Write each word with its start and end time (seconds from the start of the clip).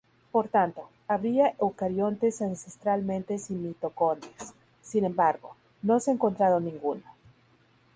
Por 0.31 0.47
tanto, 0.47 0.89
habría 1.07 1.53
eucariontes 1.59 2.41
ancestralmente 2.41 3.37
sin 3.37 3.61
mitocondrias; 3.61 4.55
sin 4.81 5.05
embargo, 5.05 5.55
no 5.83 5.99
se 5.99 6.09
ha 6.09 6.13
encontrado 6.15 6.59
ninguno. 6.59 7.03